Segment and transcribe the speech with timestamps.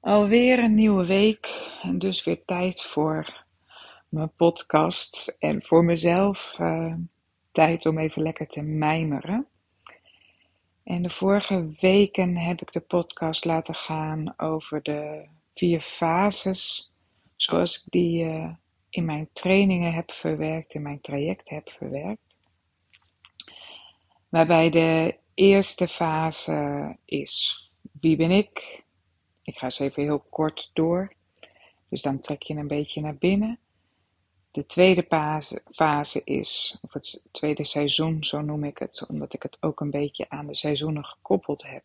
[0.00, 3.44] Alweer een nieuwe week en dus weer tijd voor
[4.08, 6.94] mijn podcast en voor mezelf uh,
[7.52, 9.46] tijd om even lekker te mijmeren.
[10.84, 16.92] En de vorige weken heb ik de podcast laten gaan over de vier fases,
[17.36, 18.50] zoals ik die uh,
[18.90, 22.34] in mijn trainingen heb verwerkt, in mijn traject heb verwerkt.
[24.28, 27.70] Waarbij de eerste fase is:
[28.00, 28.82] wie ben ik?
[29.50, 31.12] Ik ga eens even heel kort door.
[31.88, 33.58] Dus dan trek je een beetje naar binnen.
[34.50, 35.06] De tweede
[35.70, 39.90] fase, is, of het tweede seizoen, zo noem ik het, omdat ik het ook een
[39.90, 41.82] beetje aan de seizoenen gekoppeld heb,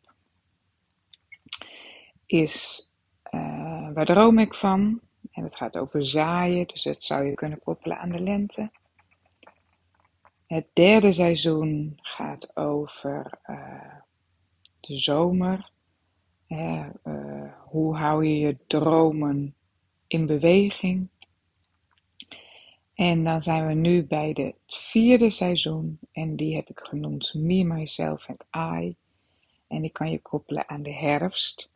[2.26, 2.90] is
[3.32, 5.00] uh, waar droom ik van?
[5.32, 8.72] En het gaat over zaaien, dus dat zou je kunnen koppelen aan de lente.
[10.48, 13.96] Het derde seizoen gaat over uh,
[14.80, 15.74] de zomer.
[16.48, 16.88] Uh,
[17.64, 19.56] hoe hou je je dromen
[20.08, 21.10] in beweging?
[22.94, 27.64] En dan zijn we nu bij het vierde seizoen en die heb ik genoemd Me,
[27.64, 28.44] Myself and
[28.84, 28.96] I.
[29.68, 31.72] En die kan je koppelen aan de herfst.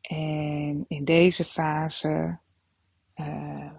[0.00, 2.38] En in deze fase
[3.16, 3.70] uh,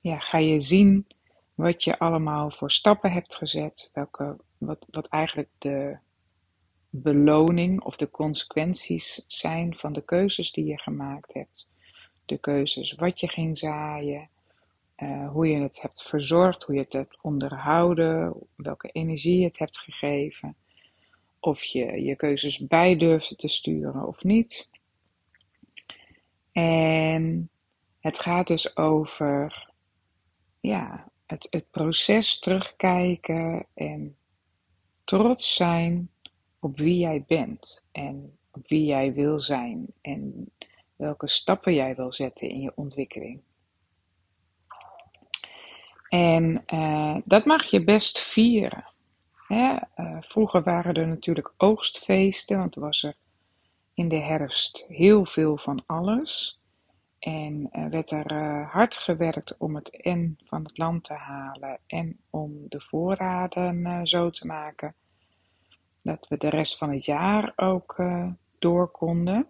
[0.00, 1.06] ja, ga je zien
[1.54, 5.98] wat je allemaal voor stappen hebt gezet, welke, wat, wat eigenlijk de
[7.02, 11.68] beloning of de consequenties zijn van de keuzes die je gemaakt hebt.
[12.24, 14.28] De keuzes wat je ging zaaien,
[14.96, 19.58] uh, hoe je het hebt verzorgd, hoe je het hebt onderhouden, welke energie je het
[19.58, 20.56] hebt gegeven.
[21.40, 24.68] Of je je keuzes bij durfde te sturen of niet.
[26.52, 27.50] En
[28.00, 29.70] het gaat dus over
[30.60, 34.16] ja, het, het proces terugkijken en
[35.04, 36.08] trots zijn
[36.64, 40.50] op wie jij bent en op wie jij wil zijn en
[40.96, 43.40] welke stappen jij wil zetten in je ontwikkeling.
[46.08, 48.84] En uh, dat mag je best vieren.
[49.46, 49.76] Hè?
[49.96, 53.16] Uh, vroeger waren er natuurlijk oogstfeesten, want was er
[53.94, 56.60] in de herfst heel veel van alles.
[57.18, 62.20] En uh, werd er hard gewerkt om het en van het land te halen en
[62.30, 64.94] om de voorraden zo te maken
[66.04, 69.48] dat we de rest van het jaar ook uh, door konden.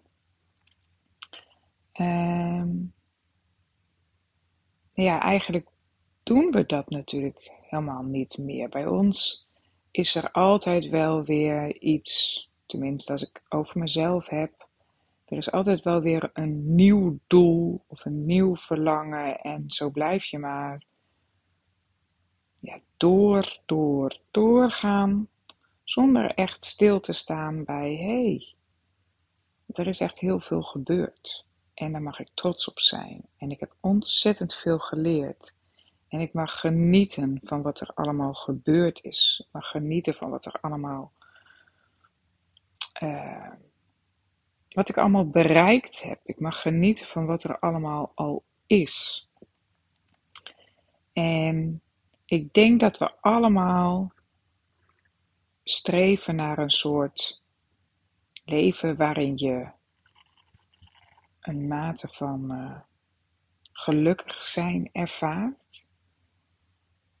[1.99, 2.93] Um,
[4.93, 5.67] ja, eigenlijk
[6.23, 8.69] doen we dat natuurlijk helemaal niet meer.
[8.69, 9.47] Bij ons
[9.91, 14.67] is er altijd wel weer iets, tenminste als ik over mezelf heb,
[15.25, 20.23] er is altijd wel weer een nieuw doel of een nieuw verlangen en zo blijf
[20.25, 20.83] je maar
[22.59, 25.27] ja, door, door, doorgaan
[25.85, 28.55] zonder echt stil te staan bij, hé, hey,
[29.67, 31.45] er is echt heel veel gebeurd.
[31.73, 33.25] En daar mag ik trots op zijn.
[33.37, 35.55] En ik heb ontzettend veel geleerd.
[36.07, 39.43] En ik mag genieten van wat er allemaal gebeurd is.
[39.45, 41.11] Ik mag genieten van wat er allemaal.
[43.03, 43.51] Uh,
[44.69, 46.19] wat ik allemaal bereikt heb.
[46.23, 49.27] Ik mag genieten van wat er allemaal al is.
[51.13, 51.81] En
[52.25, 54.11] ik denk dat we allemaal
[55.67, 57.41] streven naar een soort
[58.45, 59.67] leven waarin je
[61.41, 62.79] een mate van uh,
[63.71, 65.85] gelukkig zijn ervaart.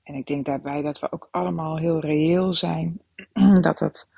[0.03, 3.01] En ik denk daarbij dat we ook allemaal heel reëel zijn.
[3.61, 4.09] dat het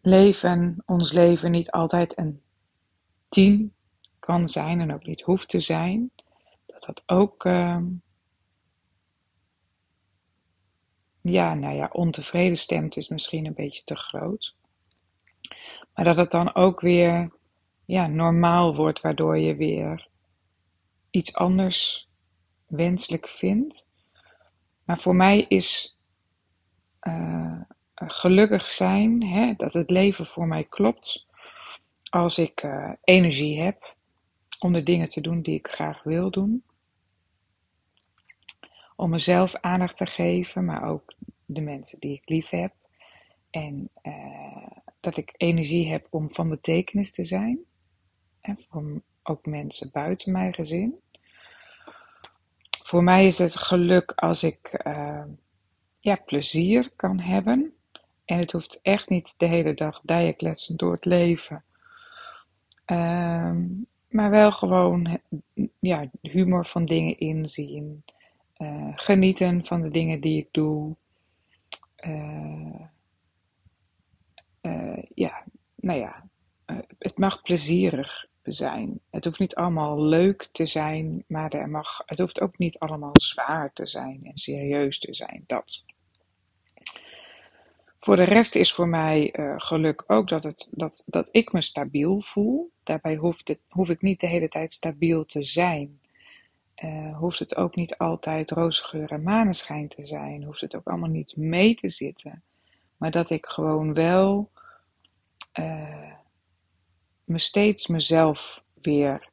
[0.00, 2.42] leven, ons leven, niet altijd een
[3.28, 3.74] tien
[4.18, 6.10] kan zijn en ook niet hoeft te zijn.
[6.66, 7.78] Dat dat ook uh,
[11.22, 14.56] ja, nou ja, ontevreden stemt is misschien een beetje te groot.
[15.94, 17.30] Maar dat het dan ook weer
[17.84, 20.08] ja, normaal wordt, waardoor je weer
[21.10, 22.08] iets anders
[22.66, 23.88] wenselijk vindt.
[24.84, 25.98] Maar voor mij is
[27.02, 27.60] uh,
[27.94, 31.26] gelukkig zijn, hè, dat het leven voor mij klopt,
[32.10, 33.96] als ik uh, energie heb
[34.58, 36.64] om de dingen te doen die ik graag wil doen
[38.96, 41.14] om mezelf aandacht te geven, maar ook
[41.46, 42.72] de mensen die ik lief heb.
[43.50, 44.66] En uh,
[45.00, 47.58] dat ik energie heb om van betekenis te zijn.
[48.40, 51.00] En voor ook mensen buiten mijn gezin.
[52.82, 55.24] Voor mij is het geluk als ik uh,
[56.00, 57.72] ja, plezier kan hebben.
[58.24, 61.64] En het hoeft echt niet de hele dag dijekletsend door het leven.
[62.86, 63.56] Uh,
[64.08, 65.18] maar wel gewoon
[65.80, 68.04] ja, humor van dingen inzien.
[68.62, 70.96] Uh, genieten van de dingen die ik doe.
[72.06, 72.80] Uh,
[74.62, 75.44] uh, ja,
[75.76, 76.28] nou ja,
[76.98, 79.00] het mag plezierig zijn.
[79.10, 83.12] Het hoeft niet allemaal leuk te zijn, maar er mag, het hoeft ook niet allemaal
[83.12, 85.44] zwaar te zijn en serieus te zijn.
[85.46, 85.84] Dat.
[88.00, 92.20] Voor de rest is voor mij geluk ook dat, het, dat, dat ik me stabiel
[92.20, 92.70] voel.
[92.82, 96.00] Daarbij hoeft het, hoef ik niet de hele tijd stabiel te zijn.
[96.84, 100.44] Uh, hoeft het ook niet altijd roze geur en maneschijn te zijn.
[100.44, 102.42] Hoeft het ook allemaal niet mee te zitten.
[102.96, 104.50] Maar dat ik gewoon wel
[105.58, 106.12] uh,
[107.24, 109.28] me steeds mezelf weer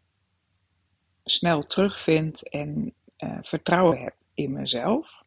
[1.24, 5.24] snel terugvind en uh, vertrouwen heb in mezelf.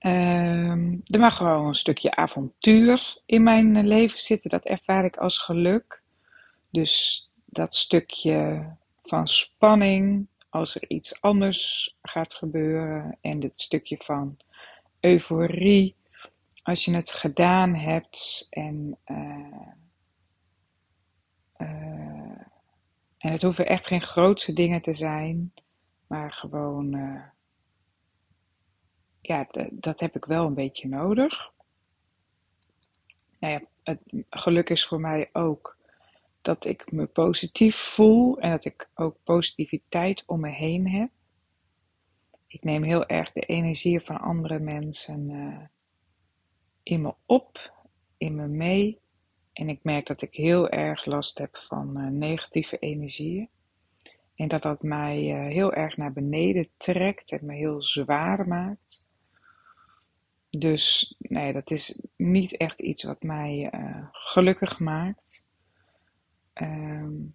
[0.00, 0.70] Uh,
[1.06, 4.50] er mag gewoon een stukje avontuur in mijn leven zitten.
[4.50, 6.02] Dat ervaar ik als geluk.
[6.70, 8.66] Dus dat stukje
[9.02, 13.18] van spanning als er iets anders gaat gebeuren.
[13.20, 14.36] En dit stukje van
[15.00, 15.96] euforie
[16.62, 19.68] als je het gedaan hebt en, uh,
[21.58, 22.40] uh,
[23.18, 25.52] en het hoeven echt geen grootse dingen te zijn,
[26.06, 27.22] maar gewoon, uh,
[29.20, 31.50] ja, dat heb ik wel een beetje nodig.
[33.38, 34.00] Nou ja, het
[34.30, 35.76] geluk is voor mij ook
[36.42, 41.10] dat ik me positief voel en dat ik ook positiviteit om me heen heb.
[42.46, 45.30] Ik neem heel erg de energie van andere mensen
[46.82, 47.72] in me op,
[48.16, 49.00] in me mee.
[49.52, 53.48] En ik merk dat ik heel erg last heb van uh, negatieve energieën.
[54.34, 59.04] En dat dat mij uh, heel erg naar beneden trekt en me heel zwaar maakt.
[60.50, 63.70] Dus nee, dat is niet echt iets wat mij
[64.12, 65.41] gelukkig maakt.
[66.54, 67.34] Um,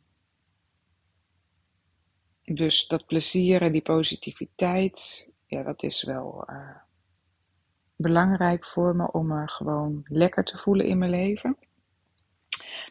[2.43, 6.45] dus dat plezier en die positiviteit, ja, dat is wel
[7.95, 11.57] belangrijk voor me om me gewoon lekker te voelen in mijn leven.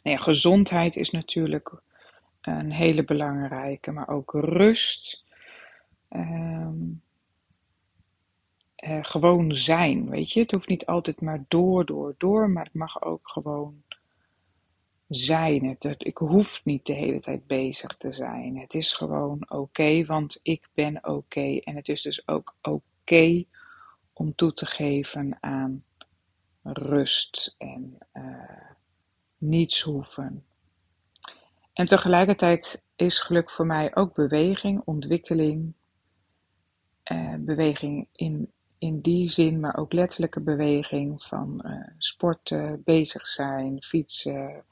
[0.02, 1.80] Nou ja, gezondheid is natuurlijk
[2.40, 5.24] een hele belangrijke, maar ook rust.
[6.10, 7.02] Um,
[8.84, 10.40] uh, gewoon zijn, weet je.
[10.40, 13.82] Het hoeft niet altijd maar door, door, door, maar het mag ook gewoon
[15.08, 15.76] zijn.
[15.78, 18.58] Het, ik hoef niet de hele tijd bezig te zijn.
[18.58, 21.58] Het is gewoon oké, want ik ben oké.
[21.58, 23.44] En het is dus ook oké
[24.12, 25.84] om toe te geven aan
[26.62, 28.70] rust en uh,
[29.38, 30.44] niets hoeven.
[31.72, 35.72] En tegelijkertijd is geluk voor mij ook beweging, ontwikkeling,
[37.12, 43.82] uh, beweging in, in die zin, maar ook letterlijke beweging van uh, sporten, bezig zijn,
[43.82, 44.64] fietsen,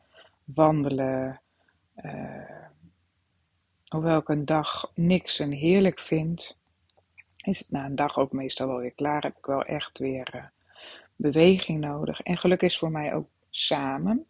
[0.44, 1.40] wandelen.
[3.88, 6.58] hoewel ik een dag niks en heerlijk vind,
[7.36, 9.22] is het na een dag ook meestal wel weer klaar.
[9.22, 10.44] Heb ik wel echt weer uh,
[11.16, 12.20] beweging nodig.
[12.20, 14.26] En geluk is voor mij ook samen.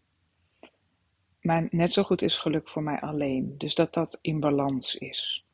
[1.41, 3.55] Maar net zo goed is geluk voor mij alleen.
[3.59, 5.45] Dus dat dat in balans is.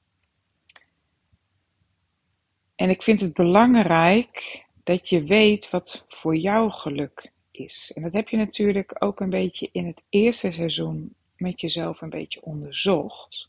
[2.75, 7.33] En ik vind het belangrijk dat je weet wat voor jou geluk
[7.67, 12.11] En dat heb je natuurlijk ook een beetje in het eerste seizoen met jezelf een
[12.11, 13.49] beetje onderzocht.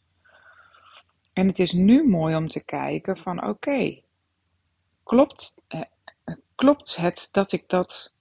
[1.33, 4.01] En het is nu mooi om te kijken van oké,
[5.03, 5.81] klopt, eh,
[6.55, 8.15] klopt het dat ik dat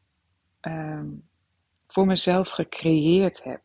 [0.63, 1.03] uh,
[1.87, 3.63] voor mezelf gecreëerd heb?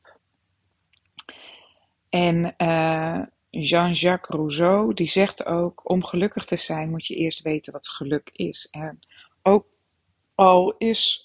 [2.09, 7.73] En uh, Jean-Jacques Rousseau die zegt ook, om gelukkig te zijn moet je eerst weten
[7.73, 8.67] wat geluk is.
[8.71, 8.99] En
[9.41, 9.65] ook
[10.35, 11.24] al is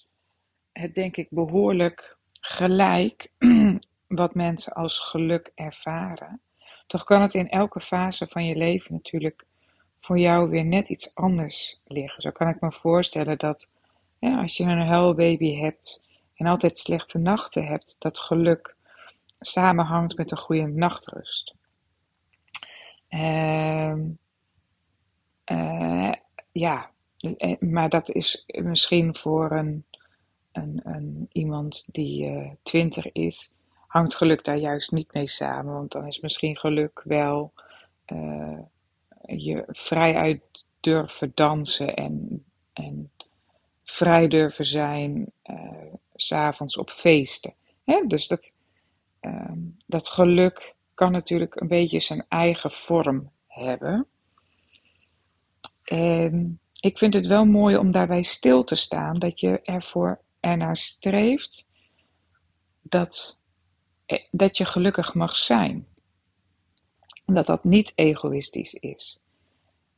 [0.80, 3.32] het denk ik behoorlijk gelijk
[4.20, 6.40] wat mensen als geluk ervaren,
[6.86, 9.44] toch kan het in elke fase van je leven natuurlijk
[10.00, 12.22] voor jou weer net iets anders liggen.
[12.22, 13.68] Zo kan ik me voorstellen dat
[14.20, 18.76] als je een huilbaby hebt en altijd slechte nachten hebt, dat geluk
[19.40, 21.54] samenhangt met een goede nachtrust.
[23.10, 23.94] Uh,
[25.52, 26.12] uh,
[26.52, 29.84] ja, eh, maar dat is misschien voor een,
[30.52, 33.54] een, iemand die uh, twintig is,
[33.86, 35.74] hangt geluk daar juist niet mee samen.
[35.74, 37.52] Want dan is misschien geluk wel
[38.06, 38.58] uh,
[39.26, 43.10] je vrij uit durven dansen en, en
[43.84, 47.54] vrij durven zijn uh, s'avonds op feesten.
[47.84, 48.04] Hè?
[48.06, 48.56] Dus dat,
[49.20, 49.52] uh,
[49.86, 54.06] dat geluk kan natuurlijk een beetje zijn eigen vorm hebben.
[55.84, 60.76] En ik vind het wel mooi om daarbij stil te staan dat je ervoor ernaar
[60.76, 61.66] streeft
[62.82, 63.42] dat,
[64.06, 65.86] eh, dat je gelukkig mag zijn.
[67.26, 69.20] Dat dat niet egoïstisch is.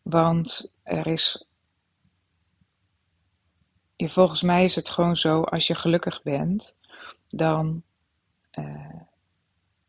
[0.03, 1.47] Want er is.
[3.97, 6.79] Ja, volgens mij is het gewoon zo, als je gelukkig bent,
[7.29, 7.83] dan
[8.59, 9.01] uh,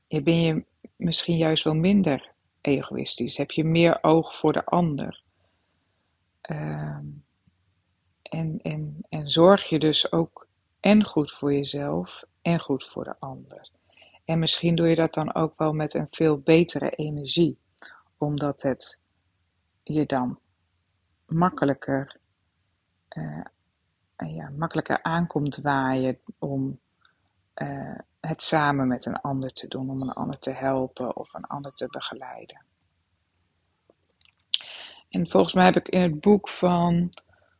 [0.07, 2.31] ben je misschien juist wel minder
[2.61, 3.37] egoïstisch?
[3.37, 5.23] Heb je meer oog voor de ander?
[6.41, 7.05] Ehm,
[8.21, 10.42] en, en, en zorg je dus ook
[10.83, 13.69] en goed voor jezelf en goed voor de ander.
[14.25, 17.59] En misschien doe je dat dan ook wel met een veel betere energie,
[18.17, 19.01] omdat het
[19.83, 20.39] je dan
[21.25, 22.17] makkelijker,
[23.17, 23.45] uh,
[24.17, 26.79] ja, makkelijker aankomt waaien om
[27.55, 31.45] uh, het samen met een ander te doen, om een ander te helpen of een
[31.45, 32.65] ander te begeleiden.
[35.09, 37.09] En volgens mij heb ik in het boek van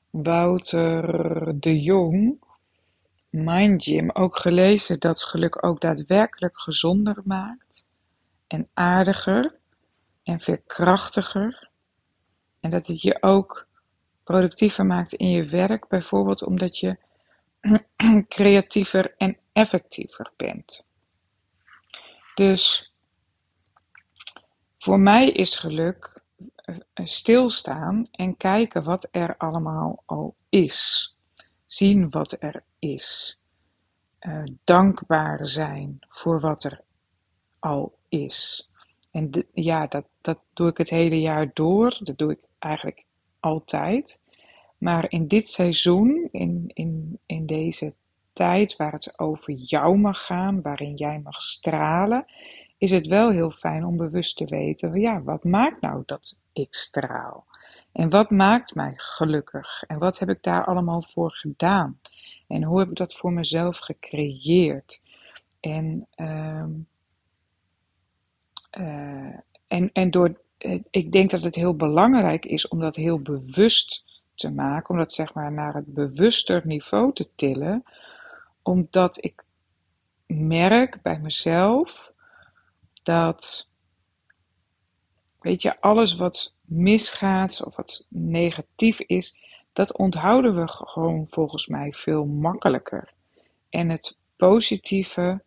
[0.10, 2.42] Wouter de Jong,
[3.34, 7.86] Mind Gym, ook gelezen dat geluk ook daadwerkelijk gezonder maakt
[8.48, 9.56] en aardiger
[10.24, 11.70] en veerkrachtiger.
[12.60, 13.68] En dat het je ook
[14.24, 16.98] productiever maakt in je werk, bijvoorbeeld omdat je
[18.28, 20.88] creatiever en effectiever bent.
[22.36, 22.94] Dus
[24.78, 26.22] voor mij is geluk
[26.56, 31.12] eh, stilstaan en kijken wat er allemaal al is.
[31.74, 33.40] Zien wat er is.
[34.22, 36.82] Uh, dankbaar zijn voor wat er
[37.60, 38.70] al is.
[39.12, 42.00] En ja, dat, dat doe ik het hele jaar door.
[42.00, 43.04] Dat doe ik eigenlijk
[43.40, 44.22] altijd.
[44.78, 47.94] Maar in dit seizoen, in, in, in deze
[48.34, 52.26] tijd waar het over jou mag gaan, waarin jij mag stralen,
[52.78, 56.74] is het wel heel fijn om bewust te weten, ja, wat maakt nou dat ik
[56.74, 57.46] straal?
[57.94, 59.84] En wat maakt mij gelukkig?
[59.84, 62.00] En wat heb ik daar allemaal voor gedaan?
[62.48, 65.04] En hoe heb ik dat voor mezelf gecreëerd?
[65.60, 66.66] En, uh,
[68.80, 69.36] uh,
[69.68, 70.42] en, en door,
[70.90, 75.14] ik denk dat het heel belangrijk is om dat heel bewust te maken, om dat
[75.14, 77.84] zeg maar naar het bewuster niveau te tillen,
[78.62, 79.44] omdat ik
[80.26, 82.12] merk bij mezelf
[83.04, 83.70] dat,
[85.40, 89.38] weet je, alles wat misgaat of wat negatief is,
[89.74, 93.14] dat onthouden we gewoon volgens mij veel makkelijker.
[93.70, 95.44] En het positieve,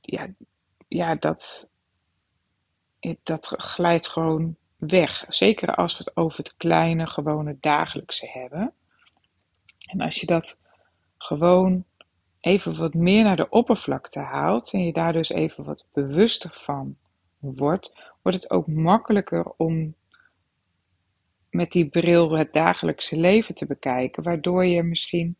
[0.00, 0.26] ja,
[0.88, 1.70] ja dat,
[3.22, 5.24] dat glijdt gewoon weg.
[5.28, 8.72] Zeker als we het over het kleine, gewone dagelijkse hebben.
[9.86, 10.58] En als je dat
[11.18, 11.84] gewoon
[12.40, 16.96] even wat meer naar de oppervlakte haalt en je daar dus even wat bewuster van
[17.38, 19.94] wordt, wordt het ook makkelijker om
[21.54, 25.36] met die bril het dagelijkse leven te bekijken, waardoor je misschien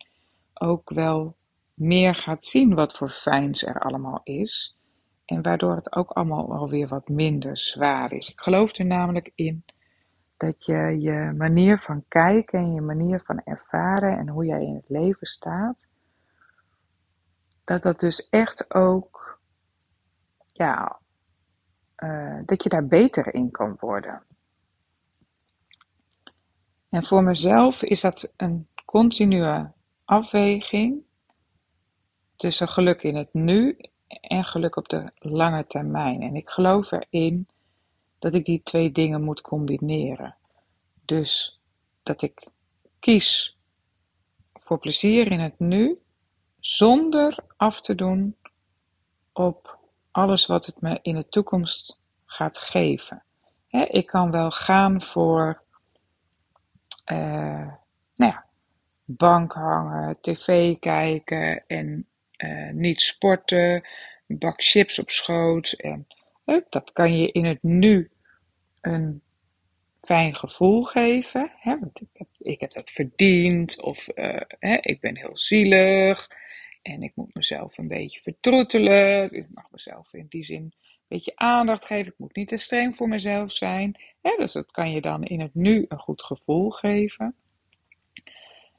[0.54, 1.36] ook wel
[1.74, 4.76] meer gaat zien wat voor fijns er allemaal is.
[5.24, 8.30] En waardoor het ook allemaal alweer wat minder zwaar is.
[8.30, 9.64] Ik geloof er namelijk in
[10.36, 14.74] dat je je manier van kijken en je manier van ervaren en hoe jij in
[14.74, 15.76] het leven staat,
[17.64, 19.40] dat dat dus echt ook,
[20.46, 20.98] ja,
[21.98, 24.22] uh, dat je daar beter in kan worden.
[26.94, 29.70] En voor mezelf is dat een continue
[30.04, 31.02] afweging
[32.36, 33.78] tussen geluk in het nu
[34.20, 36.22] en geluk op de lange termijn.
[36.22, 37.48] En ik geloof erin
[38.18, 40.36] dat ik die twee dingen moet combineren.
[41.04, 41.60] Dus
[42.02, 42.48] dat ik
[42.98, 43.58] kies
[44.52, 45.98] voor plezier in het nu,
[46.60, 48.36] zonder af te doen
[49.32, 49.78] op
[50.10, 53.22] alles wat het me in de toekomst gaat geven.
[53.68, 55.63] ik kan wel gaan voor
[57.12, 57.72] uh,
[58.14, 58.46] nou ja,
[59.04, 62.06] bank hangen, tv kijken en
[62.38, 63.88] uh, niet sporten,
[64.26, 65.72] bak chips op schoot.
[65.72, 66.06] En
[66.68, 68.10] dat kan je in het nu
[68.80, 69.22] een
[70.00, 71.52] fijn gevoel geven.
[71.56, 74.08] Hè, want ik heb, ik heb dat verdiend of
[74.58, 76.28] hè, ik ben heel zielig
[76.82, 79.32] en ik moet mezelf een beetje vertroetelen.
[79.32, 80.74] Ik mag mezelf in die zin
[81.08, 82.12] beetje aandacht geven.
[82.12, 84.00] Ik moet niet te streng voor mezelf zijn.
[84.22, 87.34] Hè, dus dat kan je dan in het nu een goed gevoel geven.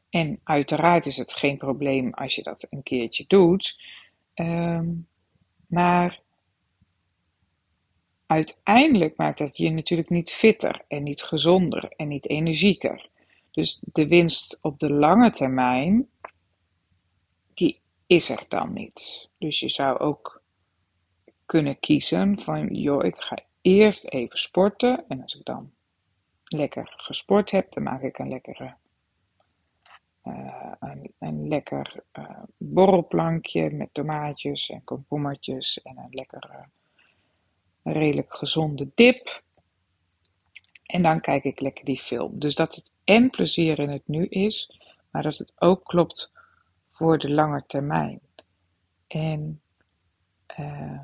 [0.10, 3.79] En uiteraard is het geen probleem als je dat een keertje doet.
[4.36, 5.08] Um,
[5.67, 6.22] maar
[8.25, 13.10] uiteindelijk maakt dat je natuurlijk niet fitter en niet gezonder en niet energieker.
[13.51, 16.10] Dus de winst op de lange termijn,
[17.53, 19.29] die is er dan niet.
[19.38, 20.41] Dus je zou ook
[21.46, 25.72] kunnen kiezen van, joh, ik ga eerst even sporten en als ik dan
[26.44, 28.75] lekker gesport heb, dan maak ik een lekkere
[30.25, 30.72] uh,
[31.20, 36.66] een, lekker uh, borrelplankje met tomaatjes en komkommertjes en een lekkere,
[37.84, 39.44] redelijk gezonde dip.
[40.86, 42.40] En dan kijk ik lekker die film.
[42.40, 46.32] Dus dat het en plezier in het nu is, maar dat het ook klopt
[46.88, 48.20] voor de lange termijn.
[49.08, 49.62] En
[50.60, 51.04] uh,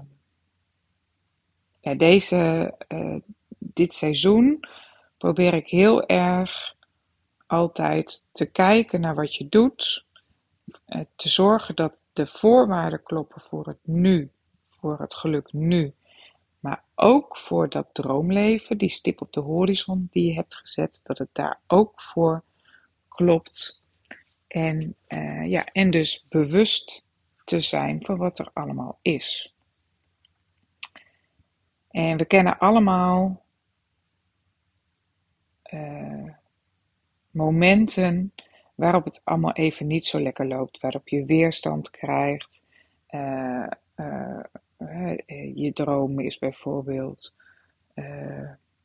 [1.81, 3.15] ja, deze, uh,
[3.57, 4.59] dit seizoen
[5.17, 6.75] probeer ik heel erg
[7.47, 10.05] altijd te kijken naar wat je doet.
[10.87, 14.31] Uh, te zorgen dat de voorwaarden kloppen voor het nu,
[14.63, 15.93] voor het geluk nu.
[16.59, 21.17] Maar ook voor dat droomleven, die stip op de horizon die je hebt gezet, dat
[21.17, 22.43] het daar ook voor
[23.07, 23.81] klopt.
[24.47, 27.05] En, uh, ja, en dus bewust
[27.43, 29.53] te zijn van wat er allemaal is.
[31.91, 33.43] En we kennen allemaal
[35.73, 36.29] uh,
[37.31, 38.33] momenten
[38.75, 42.65] waarop het allemaal even niet zo lekker loopt, waarop je weerstand krijgt.
[43.09, 43.67] Uh,
[45.55, 47.35] je droom is bijvoorbeeld,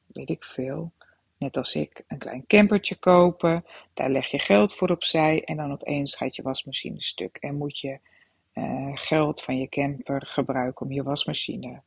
[0.06, 0.92] weet ik veel,
[1.38, 3.64] net als ik, een klein campertje kopen.
[3.94, 7.78] Daar leg je geld voor opzij en dan opeens gaat je wasmachine stuk en moet
[7.78, 7.98] je
[8.94, 11.80] geld van je camper gebruiken om je wasmachine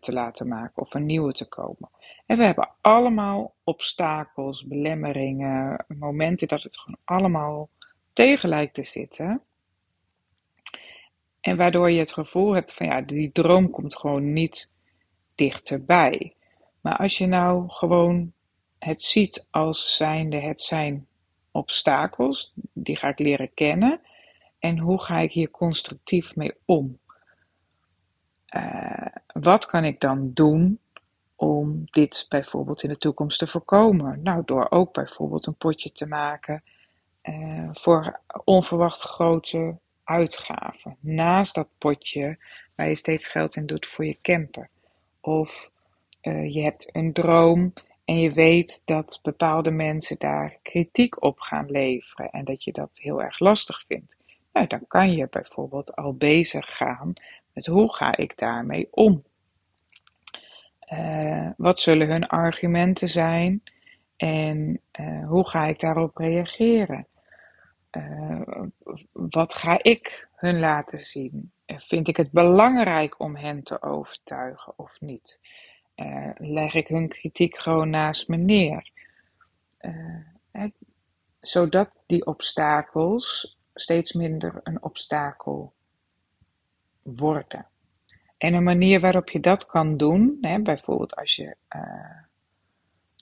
[0.00, 1.90] te laten maken of een nieuwe te komen.
[2.26, 7.68] En we hebben allemaal obstakels, belemmeringen, momenten dat het gewoon allemaal
[8.12, 9.42] tegen lijkt te zitten.
[11.40, 14.72] En waardoor je het gevoel hebt van ja, die droom komt gewoon niet
[15.34, 16.34] dichterbij.
[16.80, 18.32] Maar als je nou gewoon
[18.78, 21.06] het ziet als zijnde het zijn
[21.50, 24.00] obstakels, die ga ik leren kennen.
[24.58, 26.98] En hoe ga ik hier constructief mee om?
[28.56, 30.78] Uh, wat kan ik dan doen
[31.36, 34.22] om dit bijvoorbeeld in de toekomst te voorkomen?
[34.22, 36.62] Nou, door ook bijvoorbeeld een potje te maken
[37.22, 40.96] uh, voor onverwacht grote uitgaven.
[41.00, 42.38] Naast dat potje
[42.74, 44.70] waar je steeds geld in doet voor je camper.
[45.20, 45.70] Of
[46.22, 47.72] uh, je hebt een droom
[48.04, 52.98] en je weet dat bepaalde mensen daar kritiek op gaan leveren en dat je dat
[53.02, 54.16] heel erg lastig vindt.
[54.52, 57.12] Nou, dan kan je bijvoorbeeld al bezig gaan
[57.66, 59.24] hoe ga ik daarmee om?
[60.92, 63.62] Uh, wat zullen hun argumenten zijn
[64.16, 67.06] en uh, hoe ga ik daarop reageren?
[67.90, 68.62] Uh,
[69.12, 71.52] wat ga ik hun laten zien?
[71.66, 75.40] Vind ik het belangrijk om hen te overtuigen of niet?
[76.34, 78.90] leg ik hun kritiek gewoon naast me neer?
[81.40, 85.72] zodat die obstakels steeds minder een obstakel
[87.16, 87.66] worden.
[88.38, 92.22] En een manier waarop je dat kan doen, hè, bijvoorbeeld als je, uh,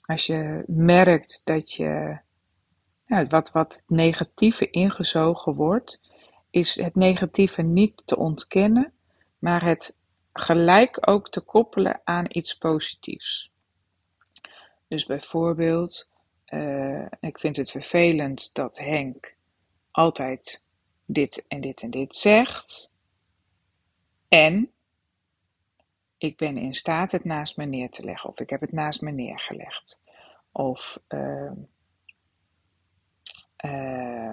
[0.05, 2.19] als je merkt dat je
[3.05, 6.01] ja, wat, wat negatieve ingezogen wordt,
[6.49, 8.93] is het negatieve niet te ontkennen,
[9.39, 9.97] maar het
[10.33, 13.51] gelijk ook te koppelen aan iets positiefs.
[14.87, 16.09] Dus bijvoorbeeld,
[16.53, 19.35] uh, ik vind het vervelend dat Henk
[19.91, 20.63] altijd
[21.05, 22.93] dit en dit en dit zegt.
[24.27, 24.71] En
[26.17, 28.29] ik ben in staat het naast me neer te leggen.
[28.29, 29.99] Of ik heb het naast me neergelegd.
[30.51, 31.51] Of uh,
[33.65, 34.31] uh,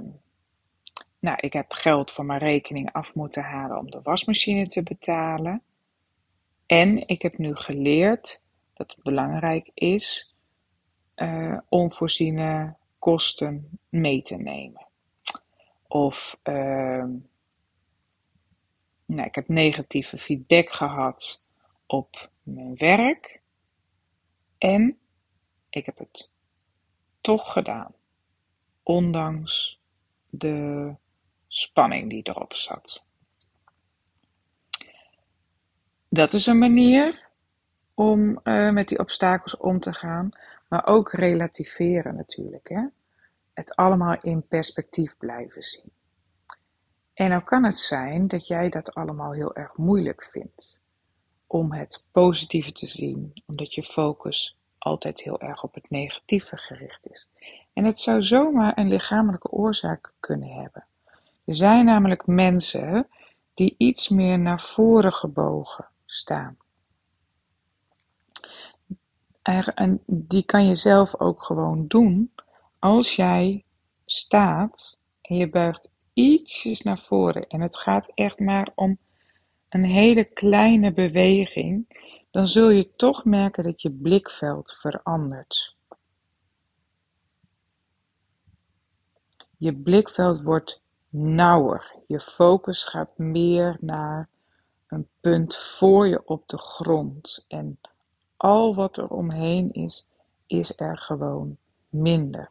[1.19, 5.63] nou, ik heb geld van mijn rekening af moeten halen om de wasmachine te betalen.
[6.67, 10.35] En ik heb nu geleerd dat het belangrijk is
[11.17, 14.87] uh, onvoorziene kosten mee te nemen.
[15.89, 17.05] Of uh,
[19.15, 21.49] nou, ik heb negatieve feedback gehad
[21.87, 23.41] op mijn werk.
[24.59, 24.99] En
[25.71, 26.31] ik heb het
[27.21, 27.95] toch gedaan.
[28.83, 29.81] Ondanks
[30.31, 30.95] de
[31.49, 33.05] spanning die erop zat.
[36.09, 37.29] Dat is een manier
[37.95, 40.31] om uh, met die obstakels om te gaan.
[40.69, 42.69] Maar ook relativeren natuurlijk.
[42.69, 42.87] Hè?
[43.53, 45.93] Het allemaal in perspectief blijven zien.
[47.15, 50.81] En dan kan het zijn dat jij dat allemaal heel erg moeilijk vindt
[51.47, 57.07] om het positieve te zien, omdat je focus altijd heel erg op het negatieve gericht
[57.07, 57.31] is.
[57.73, 60.87] En het zou zomaar een lichamelijke oorzaak kunnen hebben.
[61.45, 63.09] Er zijn namelijk mensen
[63.55, 66.57] die iets meer naar voren gebogen staan.
[69.75, 72.33] En die kan je zelf ook gewoon doen
[72.79, 73.65] als jij
[74.05, 78.99] staat en je buigt ietsjes naar voren en het gaat echt maar om
[79.69, 85.77] een hele kleine beweging, dan zul je toch merken dat je blikveld verandert.
[89.57, 91.95] Je blikveld wordt nauwer.
[92.07, 94.29] Je focus gaat meer naar
[94.87, 97.45] een punt voor je op de grond.
[97.49, 97.81] En
[98.37, 100.07] al wat er omheen is,
[100.47, 101.57] is er gewoon
[101.89, 102.51] minder.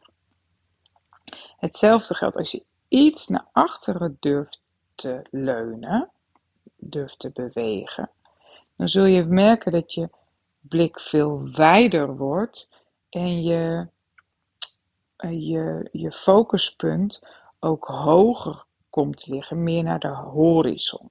[1.58, 4.62] Hetzelfde geldt als je iets naar achteren durft
[4.95, 6.10] te leunen
[6.75, 8.10] durft te bewegen,
[8.75, 10.10] dan zul je merken dat je
[10.60, 12.69] blik veel wijder wordt
[13.10, 13.88] en je,
[15.15, 17.27] eh, je, je focuspunt
[17.60, 21.10] ook hoger komt liggen, meer naar de horizon.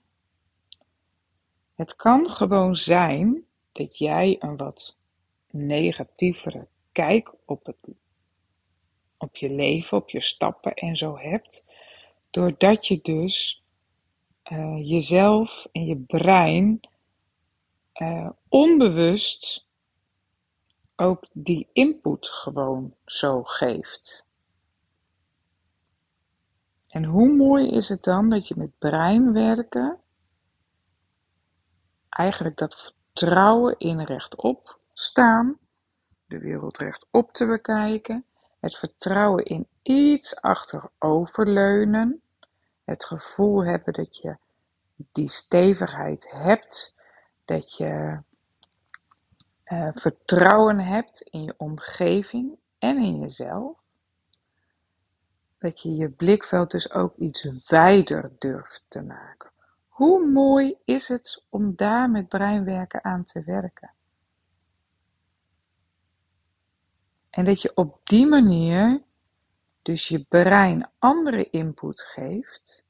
[1.75, 4.97] Het kan gewoon zijn dat jij een wat
[5.51, 7.77] negatievere kijk op, het,
[9.17, 11.65] op je leven, op je stappen en zo hebt,
[12.33, 13.65] doordat je dus
[14.53, 16.81] uh, jezelf en je brein
[17.95, 19.67] uh, onbewust
[20.97, 24.27] ook die input gewoon zo geeft.
[26.89, 30.01] En hoe mooi is het dan dat je met brein werken
[32.09, 35.59] eigenlijk dat vertrouwen in rechtop staan,
[36.27, 38.25] de wereld rechtop te bekijken,
[38.63, 42.23] het vertrouwen in iets achteroverleunen,
[42.85, 44.37] het gevoel hebben dat je
[45.13, 46.95] die stevigheid hebt,
[47.45, 48.19] dat je
[49.67, 53.79] uh, vertrouwen hebt in je omgeving en in jezelf.
[55.59, 59.51] Dat je je blikveld dus ook iets wijder durft te maken.
[59.89, 63.91] Hoe mooi is het om daar met breinwerken aan te werken?
[67.33, 69.03] En dat je op die manier
[69.83, 72.85] dus je brein andere input geeft,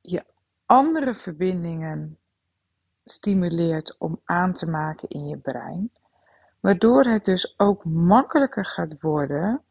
[0.00, 0.24] je
[0.66, 2.18] andere verbindingen
[3.04, 5.92] stimuleert om aan te maken in je brein,
[6.60, 9.62] waardoor het dus ook makkelijker gaat worden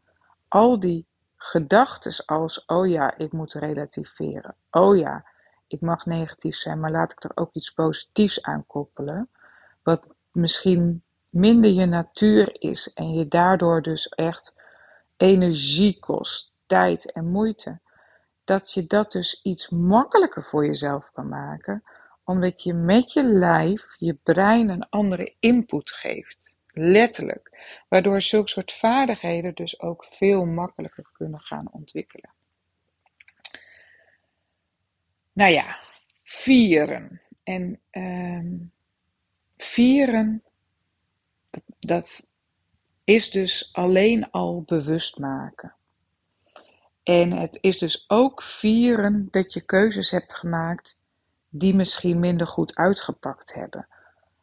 [0.47, 4.55] al die gedachtes als, oh ja, ik moet relativeren.
[4.71, 5.25] Oh ja,
[5.67, 9.29] ik mag negatief zijn, maar laat ik er ook iets positiefs aan koppelen.
[9.83, 14.53] Wat misschien minder je natuur is en je daardoor dus echt
[15.17, 17.79] energie kost, tijd en moeite.
[18.43, 21.83] Dat je dat dus iets makkelijker voor jezelf kan maken,
[22.23, 26.55] omdat je met je lijf je brein een andere input geeft.
[26.73, 27.49] Letterlijk.
[27.89, 32.33] Waardoor zulke soort vaardigheden dus ook veel makkelijker kunnen gaan ontwikkelen.
[35.33, 35.77] Nou ja,
[36.23, 37.21] vieren.
[37.43, 38.61] En uh,
[39.57, 40.43] vieren,
[41.81, 42.31] dat
[43.03, 45.75] is dus alleen al bewust maken.
[47.03, 51.01] En het is dus ook vieren dat je keuzes hebt gemaakt
[51.49, 53.87] die misschien minder goed uitgepakt hebben.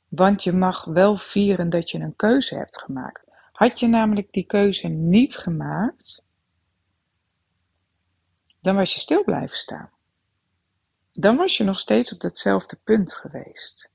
[0.09, 3.25] Want je mag wel vieren dat je een keuze hebt gemaakt.
[3.53, 6.25] Had je namelijk die keuze niet gemaakt,
[8.61, 9.91] dan was je stil blijven staan.
[11.13, 13.91] Dan was je nog steeds op datzelfde punt geweest.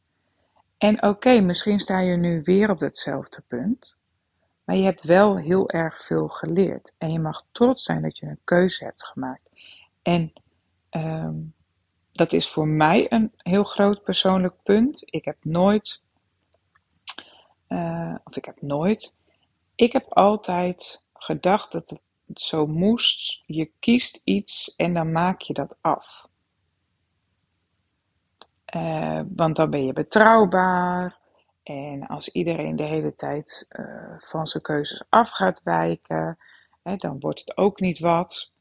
[0.78, 3.98] En oké, misschien sta je nu weer op datzelfde punt,
[4.64, 6.94] maar je hebt wel heel erg veel geleerd.
[6.98, 9.50] En je mag trots zijn dat je een keuze hebt gemaakt.
[10.02, 10.34] En
[10.92, 11.54] um,
[12.12, 15.04] dat is voor mij een heel groot persoonlijk punt.
[15.06, 16.04] Ik heb nooit,
[17.70, 19.16] uh, of ik heb nooit,
[19.76, 23.44] ik heb altijd gedacht dat het zo moest.
[23.46, 26.28] Je kiest iets en dan maak je dat af.
[28.76, 31.22] Uh, want dan ben je betrouwbaar.
[31.64, 36.38] En als iedereen de hele tijd uh, van zijn keuzes af gaat wijken,
[36.84, 38.54] hè, dan wordt het ook niet wat.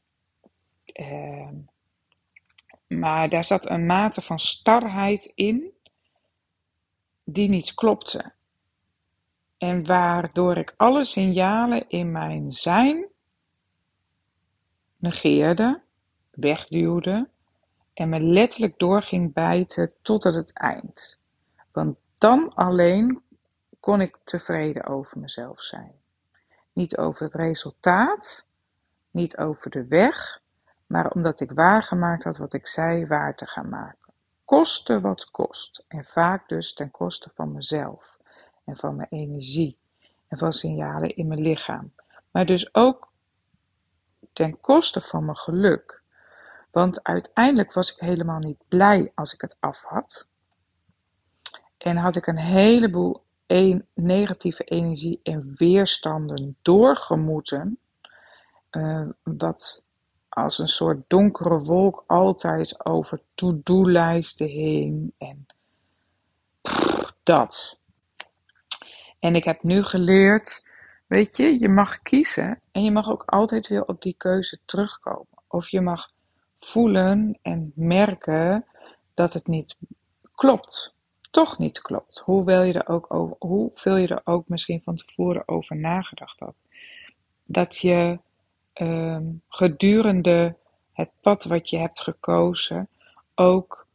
[0.93, 1.49] Uh,
[2.87, 5.71] maar daar zat een mate van starheid in
[7.23, 8.31] die niet klopte.
[9.57, 13.05] En waardoor ik alle signalen in mijn zijn
[14.97, 15.81] negeerde,
[16.31, 17.29] wegduwde
[17.93, 21.21] en me letterlijk doorging bijten tot het eind.
[21.71, 23.21] Want dan alleen
[23.79, 25.91] kon ik tevreden over mezelf zijn.
[26.73, 28.47] Niet over het resultaat,
[29.11, 30.41] niet over de weg,
[30.87, 34.13] maar omdat ik waargemaakt had wat ik zei waar te gaan maken.
[34.45, 35.83] Koste wat kost.
[35.87, 38.17] En vaak dus ten koste van mezelf
[38.63, 39.77] en van mijn energie
[40.27, 41.93] en van signalen in mijn lichaam.
[42.31, 43.11] Maar dus ook
[44.33, 46.02] ten koste van mijn geluk.
[46.73, 50.25] Want uiteindelijk was ik helemaal niet blij als ik het af had.
[51.77, 53.23] En had ik een heleboel
[53.93, 57.77] negatieve energie en weerstanden doorgemoeten.
[58.71, 59.85] Uh, wat
[60.29, 65.13] als een soort donkere wolk altijd over to-do-lijsten heen.
[65.17, 65.45] En
[67.23, 67.79] dat.
[69.19, 70.65] En ik heb nu geleerd,
[71.07, 75.27] weet je, je mag kiezen en je mag ook altijd weer op die keuze terugkomen.
[75.47, 76.11] Of je mag
[76.65, 78.65] voelen en merken
[79.13, 79.75] dat het niet
[80.35, 80.95] klopt.
[81.31, 82.19] Toch niet klopt.
[82.25, 86.55] Hoewel je er ook over, hoeveel je er ook misschien van tevoren over nagedacht had.
[87.45, 88.19] Dat je
[88.73, 90.57] Ehm, gedurende
[90.93, 92.89] het pad wat je hebt gekozen
[93.35, 93.87] ook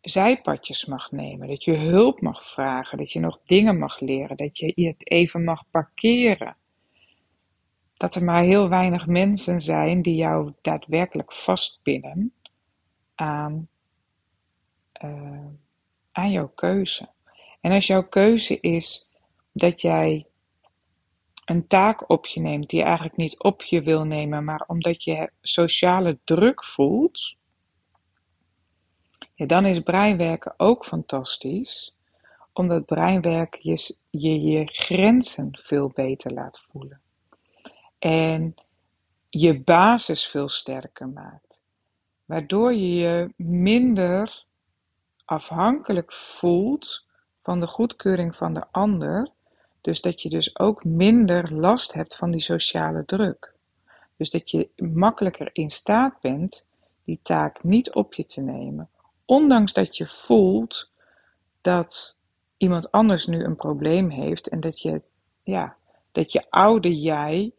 [0.00, 4.58] zijpadjes mag nemen, dat je hulp mag vragen, dat je nog dingen mag leren, dat
[4.58, 6.56] je het even mag parkeren.
[8.04, 12.32] Dat er maar heel weinig mensen zijn die jou daadwerkelijk vastbinden
[13.14, 13.68] aan,
[15.04, 15.46] uh,
[16.12, 17.08] aan jouw keuze.
[17.60, 19.08] En als jouw keuze is
[19.52, 20.26] dat jij
[21.44, 25.04] een taak op je neemt die je eigenlijk niet op je wil nemen, maar omdat
[25.04, 27.36] je sociale druk voelt,
[29.34, 31.94] ja, dan is breinwerken ook fantastisch,
[32.52, 37.02] omdat breinwerken je, je je grenzen veel beter laat voelen.
[38.04, 38.54] En
[39.28, 41.60] je basis veel sterker maakt.
[42.24, 44.44] Waardoor je je minder
[45.24, 47.06] afhankelijk voelt
[47.42, 49.28] van de goedkeuring van de ander.
[49.80, 53.54] Dus dat je dus ook minder last hebt van die sociale druk.
[54.16, 56.66] Dus dat je makkelijker in staat bent
[57.04, 58.88] die taak niet op je te nemen
[59.24, 60.90] ondanks dat je voelt
[61.60, 62.20] dat
[62.56, 65.02] iemand anders nu een probleem heeft en dat je,
[65.42, 65.76] ja,
[66.12, 67.52] dat je oude jij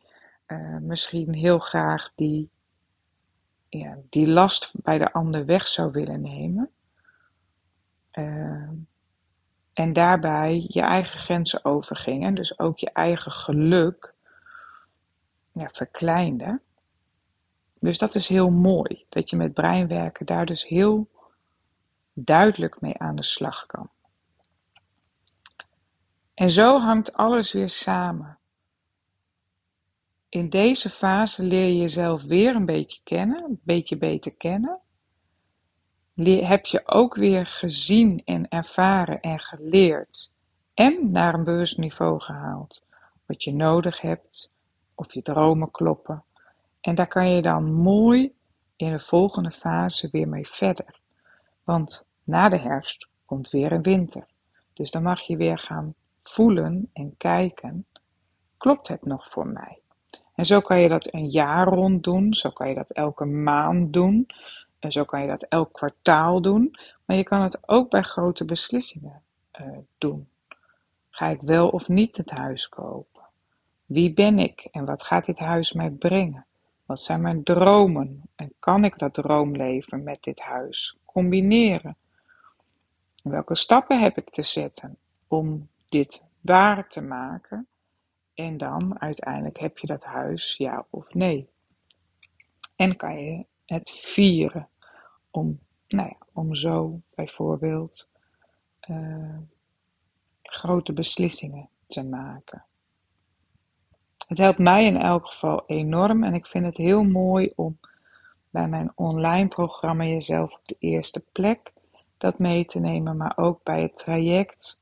[0.47, 2.49] uh, misschien heel graag die,
[3.69, 6.69] ja, die last bij de ander weg zou willen nemen.
[8.11, 8.69] Uh,
[9.73, 14.13] en daarbij je eigen grenzen overging en dus ook je eigen geluk
[15.51, 16.61] ja, verkleinde.
[17.79, 21.09] Dus dat is heel mooi, dat je met breinwerken daar dus heel
[22.13, 23.89] duidelijk mee aan de slag kan.
[26.33, 28.37] En zo hangt alles weer samen.
[30.29, 34.79] In deze fase leer je jezelf weer een beetje kennen, een beetje beter kennen.
[36.23, 40.31] heb je ook weer gezien en ervaren en geleerd
[40.73, 42.83] en naar een bewust gehaald
[43.25, 44.53] wat je nodig hebt
[44.95, 46.23] of je dromen kloppen.
[46.81, 48.33] En daar kan je dan mooi
[48.75, 50.99] in de volgende fase weer mee verder.
[51.63, 54.25] Want na de herfst komt weer een winter.
[54.73, 57.85] Dus dan mag je weer gaan voelen en kijken,
[58.57, 59.79] klopt het nog voor mij?
[60.35, 63.93] En zo kan je dat een jaar rond doen, zo kan je dat elke maand
[63.93, 64.27] doen,
[64.79, 68.45] en zo kan je dat elk kwartaal doen, maar je kan het ook bij grote
[68.45, 69.21] beslissingen
[69.61, 69.67] uh,
[69.97, 70.27] doen.
[71.09, 73.21] Ga ik wel of niet het huis kopen?
[73.85, 76.45] Wie ben ik en wat gaat dit huis mij brengen?
[76.85, 81.97] Wat zijn mijn dromen en kan ik dat droomleven met dit huis combineren?
[83.23, 87.67] Welke stappen heb ik te zetten om dit waar te maken?
[88.35, 91.49] En dan uiteindelijk heb je dat huis, ja of nee.
[92.75, 94.69] En kan je het vieren
[95.31, 98.07] om, nou ja, om zo bijvoorbeeld
[98.89, 99.37] uh,
[100.41, 102.65] grote beslissingen te maken.
[104.27, 107.79] Het helpt mij in elk geval enorm en ik vind het heel mooi om
[108.49, 111.73] bij mijn online programma jezelf op de eerste plek
[112.17, 114.79] dat mee te nemen, maar ook bij het traject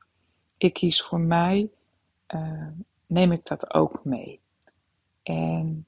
[0.57, 1.69] Ik kies voor mij,
[2.35, 2.67] uh,
[3.13, 4.41] neem ik dat ook mee.
[5.23, 5.85] En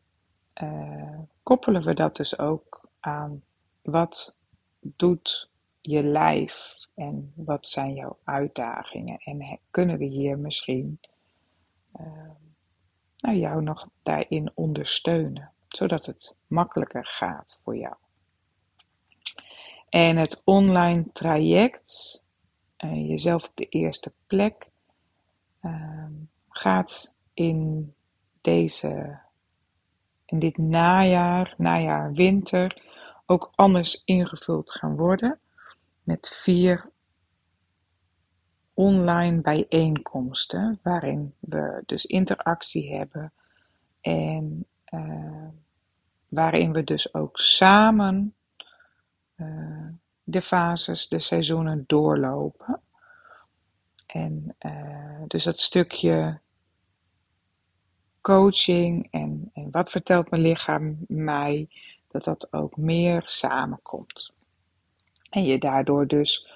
[0.63, 3.43] uh, koppelen we dat dus ook aan
[3.81, 4.39] wat
[4.79, 5.49] doet
[5.81, 10.99] je lijf en wat zijn jouw uitdagingen en kunnen we hier misschien
[11.99, 12.31] uh,
[13.17, 17.95] nou, jou nog daarin ondersteunen, zodat het makkelijker gaat voor jou.
[19.89, 22.23] En het online traject,
[22.77, 24.69] uh, jezelf op de eerste plek,
[25.61, 26.05] uh,
[26.49, 27.93] gaat in
[28.41, 29.19] deze,
[30.25, 32.81] in dit najaar, najaar, winter,
[33.25, 35.39] ook anders ingevuld gaan worden.
[36.03, 36.89] Met vier
[38.73, 43.33] online bijeenkomsten, waarin we dus interactie hebben
[44.01, 45.47] en uh,
[46.27, 48.35] waarin we dus ook samen
[49.35, 49.87] uh,
[50.23, 52.81] de fases, de seizoenen doorlopen.
[54.05, 56.39] En uh, dus dat stukje
[58.25, 61.67] coaching en, en wat vertelt mijn lichaam mij,
[62.07, 64.33] dat dat ook meer samenkomt.
[65.29, 66.49] En je daardoor dus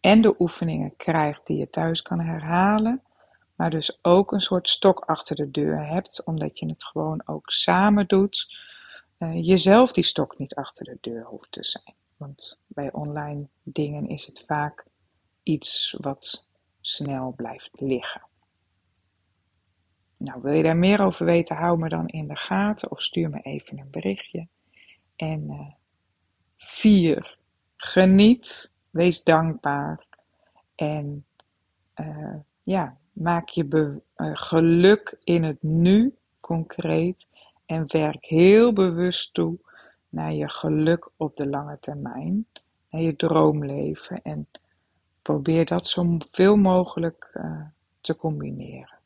[0.00, 3.02] en de oefeningen krijgt die je thuis kan herhalen,
[3.56, 7.50] maar dus ook een soort stok achter de deur hebt, omdat je het gewoon ook
[7.50, 8.56] samen doet
[9.18, 11.94] uh, jezelf die stok niet achter de deur hoeft te zijn.
[12.16, 14.84] Want bij online dingen is het vaak
[15.42, 16.46] iets wat
[16.80, 18.28] snel blijft liggen.
[20.22, 23.30] Nou, wil je daar meer over weten, hou me dan in de gaten of stuur
[23.30, 24.46] me even een berichtje.
[25.16, 25.66] En uh,
[26.56, 27.38] vier,
[27.76, 30.04] geniet, wees dankbaar
[30.74, 31.24] en
[32.00, 37.26] uh, ja, maak je geluk in het nu concreet
[37.66, 39.58] en werk heel bewust toe
[40.08, 42.46] naar je geluk op de lange termijn.
[42.90, 44.48] naar je droomleven en
[45.22, 47.38] probeer dat zo veel mogelijk
[48.00, 48.99] te combineren.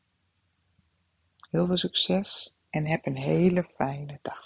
[1.55, 4.44] Heel veel succes en heb een hele fijne dag.